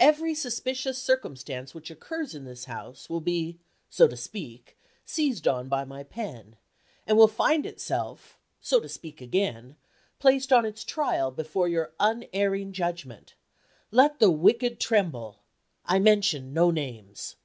Every 0.00 0.34
suspicious 0.34 1.00
circumstance 1.00 1.72
which 1.72 1.88
occurs 1.88 2.34
in 2.34 2.44
this 2.44 2.64
house 2.64 3.08
will 3.08 3.20
be 3.20 3.60
(so 3.88 4.08
to 4.08 4.16
speak) 4.16 4.76
seized 5.06 5.46
on 5.46 5.68
by 5.68 5.84
my 5.84 6.02
pen, 6.02 6.56
and 7.06 7.16
will 7.16 7.28
find 7.28 7.64
itself 7.64 8.36
(so 8.60 8.80
to 8.80 8.88
speak 8.88 9.20
again) 9.20 9.76
placed 10.18 10.52
on 10.52 10.64
its 10.66 10.82
trial, 10.82 11.30
before 11.30 11.68
your 11.68 11.94
unerring 12.00 12.72
judgment! 12.72 13.34
Let 13.92 14.18
the 14.18 14.32
wicked 14.32 14.80
tremble! 14.80 15.44
I 15.84 16.00
mention 16.00 16.52
no 16.52 16.72
names. 16.72 17.36